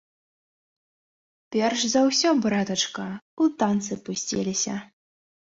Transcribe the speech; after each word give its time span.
Перш 1.55 1.79
за 1.93 2.01
ўсё, 2.07 2.29
братачка, 2.47 3.05
у 3.45 3.49
танцы 3.61 3.93
пусціліся. 4.09 4.75